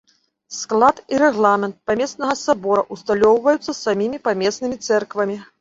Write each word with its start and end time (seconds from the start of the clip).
Склад 0.59 1.01
і 1.15 1.19
рэгламент 1.23 1.75
памеснага 1.91 2.37
сабора 2.45 2.87
ўсталёўваюцца 2.97 3.79
самімі 3.83 4.23
памеснымі 4.29 4.83
цэрквамі. 4.89 5.43